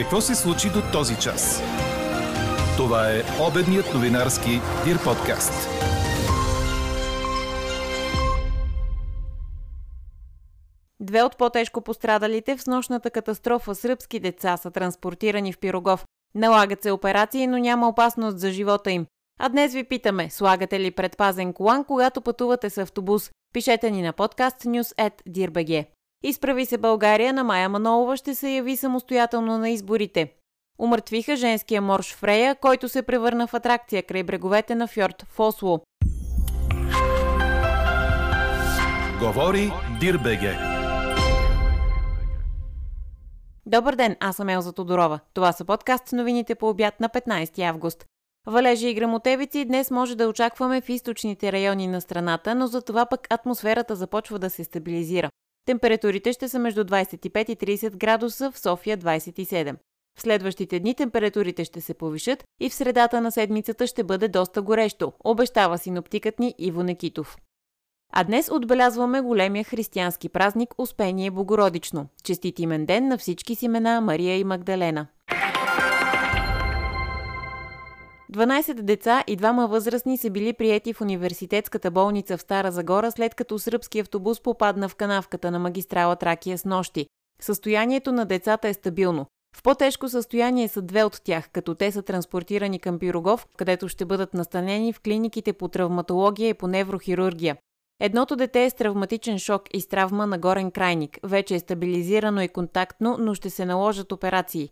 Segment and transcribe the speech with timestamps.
[0.00, 1.62] Какво се случи до този час?
[2.76, 4.50] Това е обедният новинарски
[4.84, 5.68] Дир подкаст.
[11.00, 16.04] Две от по-тежко пострадалите в нощната катастрофа сръбски деца са транспортирани в Пирогов.
[16.34, 19.06] Налагат се операции, но няма опасност за живота им.
[19.38, 23.30] А днес ви питаме, слагате ли предпазен колан, когато пътувате с автобус?
[23.52, 25.86] Пишете ни на подкаст news.dirbg.
[26.22, 30.32] Изправи се България на Майя Манолова ще се яви самостоятелно на изборите.
[30.78, 35.80] Умъртвиха женския морж Фрея, който се превърна в атракция край бреговете на фьорд в Осло.
[39.20, 40.56] Говори Дирбеге.
[43.66, 45.20] Добър ден, аз съм Елза Тодорова.
[45.34, 48.04] Това са подкаст новините по обяд на 15 август.
[48.46, 53.06] Валежи и грамотевици днес може да очакваме в източните райони на страната, но за това
[53.06, 55.30] пък атмосферата започва да се стабилизира.
[55.70, 59.76] Температурите ще са между 25 и 30 градуса, в София 27.
[60.18, 64.62] В следващите дни температурите ще се повишат и в средата на седмицата ще бъде доста
[64.62, 67.36] горещо, обещава синоптикът ни Иво Некитов.
[68.12, 72.06] А днес отбелязваме големия християнски празник Успение Богородично.
[72.24, 75.06] Честит имен ден на всички си имена Мария и Магдалена.
[78.30, 83.34] 12 деца и двама възрастни са били приети в университетската болница в Стара Загора, след
[83.34, 87.06] като сръбски автобус попадна в канавката на магистрала Тракия с нощи.
[87.40, 89.26] Състоянието на децата е стабилно.
[89.56, 94.04] В по-тежко състояние са две от тях, като те са транспортирани към Пирогов, където ще
[94.04, 97.56] бъдат настанени в клиниките по травматология и по неврохирургия.
[98.00, 101.18] Едното дете е с травматичен шок и с травма на горен крайник.
[101.22, 104.70] Вече е стабилизирано и контактно, но ще се наложат операции.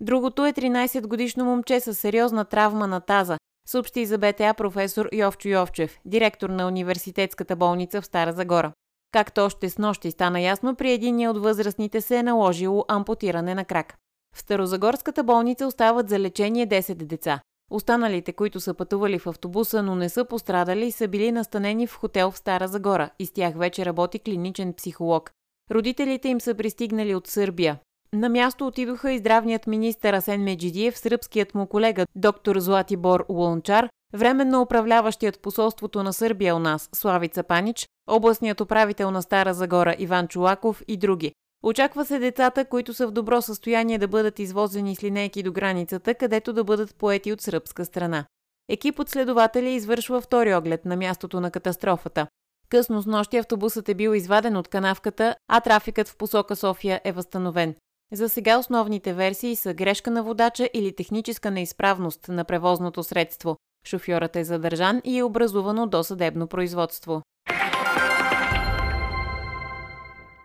[0.00, 5.98] Другото е 13-годишно момче с сериозна травма на таза, съобщи за БТА професор Йовчо Йовчев,
[6.04, 8.72] директор на университетската болница в Стара Загора.
[9.12, 13.64] Както още с нощи стана ясно, при единия от възрастните се е наложило ампутиране на
[13.64, 13.94] крак.
[14.34, 17.40] В Старозагорската болница остават за лечение 10 деца.
[17.70, 22.30] Останалите, които са пътували в автобуса, но не са пострадали, са били настанени в хотел
[22.30, 25.30] в Стара Загора и с тях вече работи клиничен психолог.
[25.70, 27.78] Родителите им са пристигнали от Сърбия.
[28.14, 34.60] На място отидоха и здравният министър Асен Меджидиев, сръбският му колега доктор Златибор Лончар, временно
[34.60, 40.82] управляващият посолството на Сърбия у нас Славица Панич, областният управител на Стара Загора Иван Чулаков
[40.88, 41.32] и други.
[41.62, 46.14] Очаква се децата, които са в добро състояние да бъдат извозени с линейки до границата,
[46.14, 48.24] където да бъдат поети от сръбска страна.
[48.68, 52.26] Екип от следователи извършва втори оглед на мястото на катастрофата.
[52.68, 57.12] Късно с нощи автобусът е бил изваден от канавката, а трафикът в посока София е
[57.12, 57.74] възстановен.
[58.12, 63.56] За сега основните версии са грешка на водача или техническа неизправност на превозното средство.
[63.86, 67.22] Шофьорът е задържан и е образувано досъдебно производство.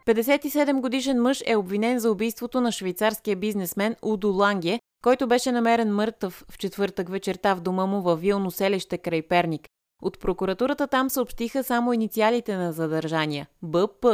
[0.07, 5.95] 57 годишен мъж е обвинен за убийството на швейцарския бизнесмен Удо Ланге, който беше намерен
[5.95, 9.67] мъртъв в четвъртък вечерта в дома му във Вилно селище край Перник.
[10.01, 14.05] От прокуратурата там съобщиха само инициалите на задържания– БП.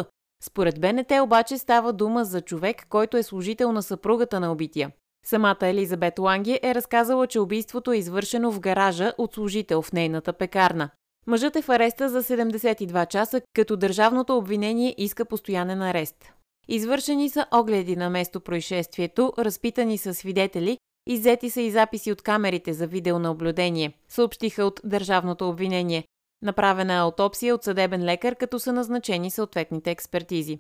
[0.44, 4.92] Според БНТ обаче става дума за човек, който е служител на съпругата на убития.
[5.26, 10.34] Самата Елизабет Ланге е разказала, че убийството е извършено в гаража от служител в нейната
[10.34, 10.90] пекарна.
[11.28, 16.34] Мъжът е в ареста за 72 часа, като държавното обвинение иска постоянен арест.
[16.68, 22.74] Извършени са огледи на место происшествието, разпитани са свидетели, иззети са и записи от камерите
[22.74, 26.04] за видеонаблюдение, съобщиха от държавното обвинение.
[26.46, 30.60] Направена е аутопсия от съдебен лекар, като са назначени съответните експертизи.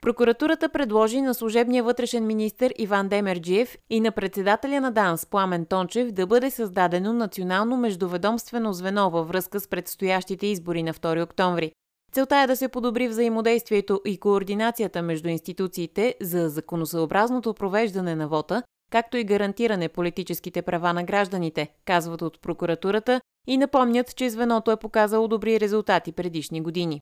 [0.00, 6.12] Прокуратурата предложи на служебния вътрешен министр Иван Демерджиев и на председателя на ДАНС Пламен Тончев
[6.12, 11.72] да бъде създадено национално междуведомствено звено във връзка с предстоящите избори на 2 октомври.
[12.12, 18.62] Целта е да се подобри взаимодействието и координацията между институциите за законосъобразното провеждане на вота,
[18.94, 24.76] както и гарантиране политическите права на гражданите, казват от прокуратурата и напомнят, че звеното е
[24.76, 27.00] показало добри резултати предишни години.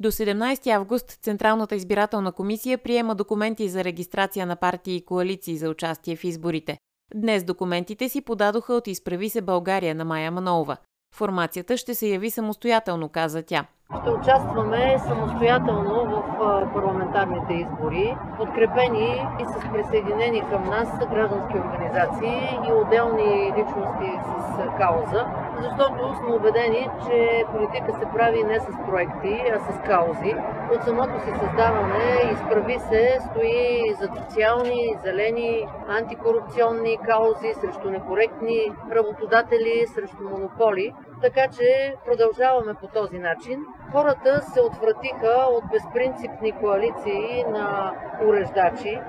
[0.00, 5.68] До 17 август Централната избирателна комисия приема документи за регистрация на партии и коалиции за
[5.68, 6.78] участие в изборите.
[7.14, 10.76] Днес документите си подадоха от Изправи се България на Майя Манолова.
[11.14, 13.64] Формацията ще се яви самостоятелно, каза тя.
[14.02, 22.72] Ще участваме самостоятелно в парламентарните избори, подкрепени и с присъединени към нас граждански организации и
[22.72, 25.26] отделни личности с кауза,
[25.62, 30.34] защото сме убедени, че политика се прави не с проекти, а с каузи.
[30.74, 39.86] От самото си създаване изправи се, стои за социални, зелени, антикорупционни каузи, срещу некоректни работодатели,
[39.86, 40.94] срещу монополи.
[41.22, 43.60] така че продължаваме по този начин.
[43.92, 47.92] Хората се отвратиха от безпринципни коалиции на
[48.26, 49.00] уреждачи,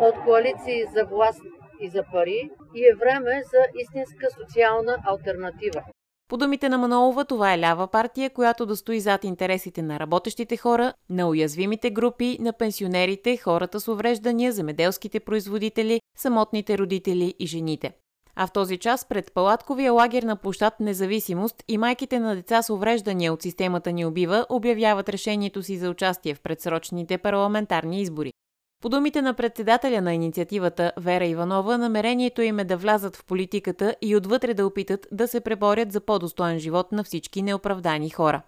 [0.00, 1.42] от коалиции за власт
[1.80, 5.82] и за пари и е време за истинска социална альтернатива.
[6.28, 10.56] По думите на Манолова, това е лява партия, която да стои зад интересите на работещите
[10.56, 17.92] хора, на уязвимите групи, на пенсионерите, хората с увреждания, земеделските производители, самотните родители и жените.
[18.36, 22.70] А в този час пред палатковия лагер на площад Независимост и майките на деца с
[22.70, 28.32] увреждания от системата ни убива обявяват решението си за участие в предсрочните парламентарни избори.
[28.82, 33.96] По думите на председателя на инициативата Вера Иванова, намерението им е да влязат в политиката
[34.02, 38.42] и отвътре да опитат да се преборят за по-достоен живот на всички неоправдани хора.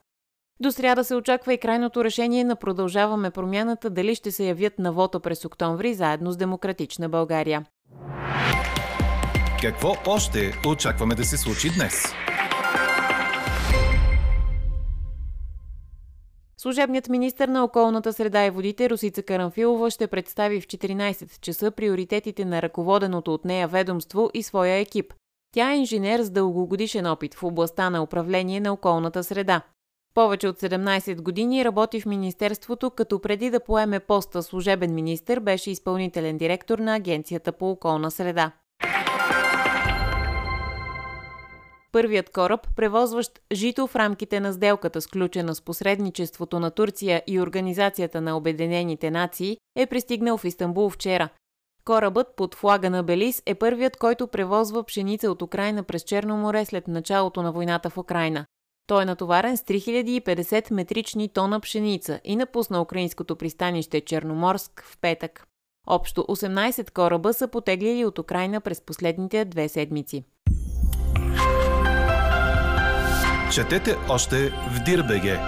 [0.61, 4.93] До сряда се очаква и крайното решение на Продължаваме промяната дали ще се явят на
[4.93, 7.65] вота през октомври заедно с Демократична България.
[9.63, 12.05] Какво още очакваме да се случи днес?
[16.61, 22.45] Служебният министр на околната среда и водите Русица Карамфилова ще представи в 14 часа приоритетите
[22.45, 25.15] на ръководеното от нея ведомство и своя екип.
[25.55, 29.63] Тя е инженер с дългогодишен опит в областта на управление на околната среда.
[30.15, 35.71] Повече от 17 години работи в Министерството, като преди да поеме поста служебен министр беше
[35.71, 38.53] изпълнителен директор на Агенцията по околна среда.
[41.99, 48.21] Първият кораб, превозващ жито в рамките на сделката, сключена с посредничеството на Турция и Организацията
[48.21, 51.29] на Обединените нации, е пристигнал в Истанбул вчера.
[51.85, 56.65] Корабът под флага на Белис е първият, който превозва пшеница от Украина през Черно море
[56.65, 58.47] след началото на войната в Украина.
[58.87, 65.47] Той е натоварен с 3050 метрични тона пшеница и напусна украинското пристанище Черноморск в петък.
[65.87, 70.25] Общо 18 кораба са потеглили от Украина през последните две седмици.
[73.55, 75.39] Четете още в Дирбеге.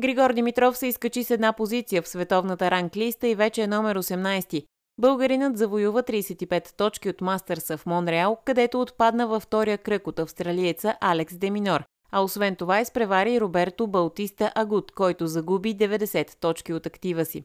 [0.00, 4.66] Григор Димитров се изкачи с една позиция в световната ранглиста и вече е номер 18.
[5.00, 10.96] Българинът завоюва 35 точки от Мастърса в Монреал, където отпадна във втория кръг от австралиеца
[11.00, 11.84] Алекс Деминор.
[12.12, 17.44] А освен това изпревари Роберто Балтиста Агут, който загуби 90 точки от актива си.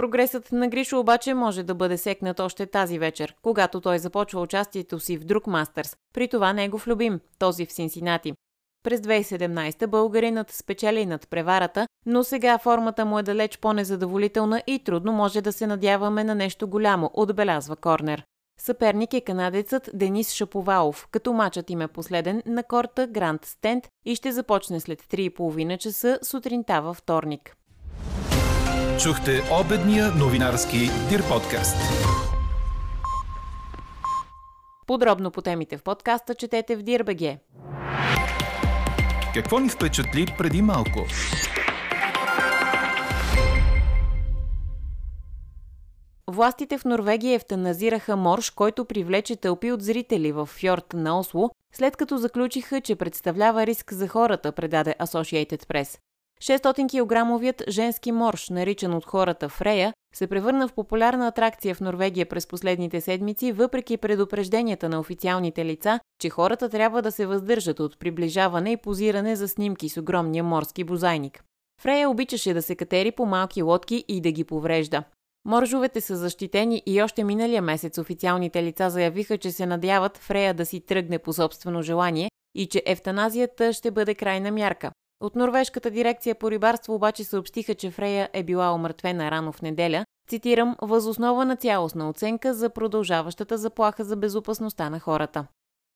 [0.00, 5.00] Прогресът на Гришо обаче може да бъде секнат още тази вечер, когато той започва участието
[5.00, 8.32] си в друг мастърс, при това негов любим, този в Синсинати.
[8.82, 15.12] През 2017 българинът спечели над преварата, но сега формата му е далеч по-незадоволителна и трудно
[15.12, 18.24] може да се надяваме на нещо голямо, отбелязва Корнер.
[18.60, 24.14] Съперник е канадецът Денис Шаповалов, като мачът им е последен на корта Гранд Стенд и
[24.14, 27.56] ще започне след 3,5 часа сутринта във вторник.
[29.02, 31.76] Чухте обедния новинарски Дир подкаст.
[34.86, 37.38] Подробно по темите в подкаста четете в Дирбеге.
[39.34, 41.06] Какво ни впечатли преди малко?
[46.30, 51.96] Властите в Норвегия ефтаназираха морж, който привлече тълпи от зрители в фьорд на Осло, след
[51.96, 55.98] като заключиха, че представлява риск за хората, предаде Associated Press.
[56.42, 62.26] 600 килограмовият женски морж, наричан от хората Фрея, се превърна в популярна атракция в Норвегия
[62.26, 67.98] през последните седмици, въпреки предупрежденията на официалните лица, че хората трябва да се въздържат от
[67.98, 71.44] приближаване и позиране за снимки с огромния морски бозайник.
[71.82, 75.04] Фрея обичаше да се катери по малки лодки и да ги поврежда.
[75.44, 80.66] Моржовете са защитени и още миналия месец официалните лица заявиха, че се надяват Фрея да
[80.66, 84.90] си тръгне по собствено желание и че ефтаназията ще бъде крайна мярка.
[85.20, 90.04] От норвежката дирекция по рибарство обаче съобщиха, че Фрея е била омъртвена рано в неделя,
[90.28, 95.46] цитирам, възоснова на цялостна оценка за продължаващата заплаха за безопасността на хората.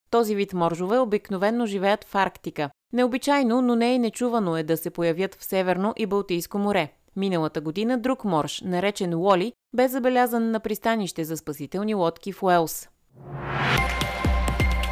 [0.09, 2.69] Този вид моржове обикновенно живеят в Арктика.
[2.93, 6.91] Необичайно, но не е нечувано е да се появят в Северно и Балтийско море.
[7.15, 12.89] Миналата година друг морж, наречен Уоли, бе забелязан на пристанище за спасителни лодки в Уелс.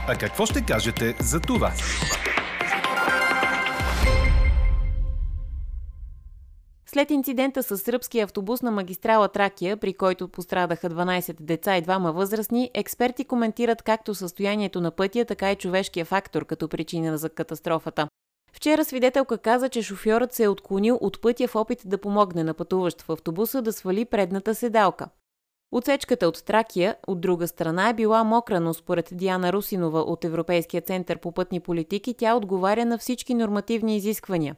[0.08, 1.72] А какво ще кажете за това?
[6.94, 12.12] След инцидента с сръбския автобус на магистрала Тракия, при който пострадаха 12 деца и двама
[12.12, 18.08] възрастни, експерти коментират както състоянието на пътя, така и човешкия фактор като причина за катастрофата.
[18.52, 22.54] Вчера свидетелка каза, че шофьорът се е отклонил от пътя в опит да помогне на
[22.54, 25.10] пътуващ в автобуса да свали предната седалка.
[25.72, 30.82] Отсечката от Тракия, от друга страна, е била мокра, но според Диана Русинова от Европейския
[30.82, 34.56] център по пътни политики тя отговаря на всички нормативни изисквания.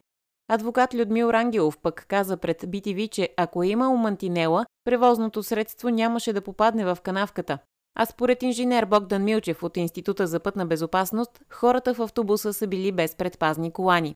[0.48, 6.34] Адвокат Людмил Рангелов пък каза пред BTV, че ако е имал мантинела, превозното средство нямаше
[6.34, 7.58] да попадне в канавката.
[7.98, 12.92] А според инженер Богдан Милчев от Института за пътна безопасност, хората в автобуса са били
[12.92, 14.16] без предпазни колани.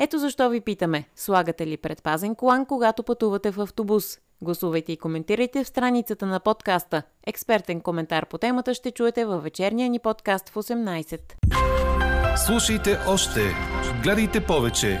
[0.00, 4.18] Ето защо ви питаме, слагате ли предпазен колан, когато пътувате в автобус?
[4.42, 7.02] Гласувайте и коментирайте в страницата на подкаста.
[7.26, 11.20] Експертен коментар по темата ще чуете във вечерния ни подкаст в 18.
[12.36, 13.40] Слушайте още,
[14.02, 15.00] гледайте повече